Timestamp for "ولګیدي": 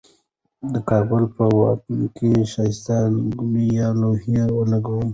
4.57-5.07